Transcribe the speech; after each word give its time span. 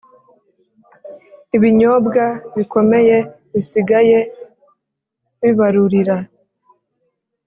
ibinyobwa 1.55 2.23
bikomeye 2.55 3.17
bisigaye 3.53 4.19
bibarurira. 5.41 6.17